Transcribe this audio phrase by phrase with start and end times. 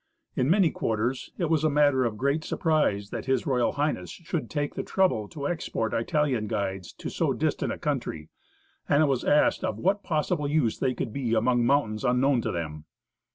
[0.35, 3.75] In many quarters it was a matter of great surprise that H.R.
[3.99, 4.09] H.
[4.09, 8.29] should take the trouble to export Italian guides to so distant a country,
[8.89, 12.51] and it was asked of what possible use they could be among mountains unknown to
[12.51, 12.85] them.